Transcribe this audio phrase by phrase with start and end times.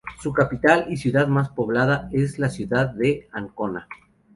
[0.19, 3.87] Su capital, y ciudad más poblada, es la ciudad de Ancona.